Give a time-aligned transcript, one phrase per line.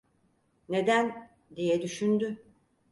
[0.69, 2.43] "Neden?" diye düşündü.